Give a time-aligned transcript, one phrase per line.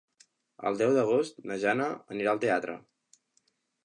[0.69, 2.79] El deu d'agost na Jana anirà al teatre.